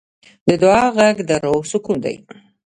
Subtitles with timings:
[0.47, 2.15] د دعا غږ د روح سکون دی.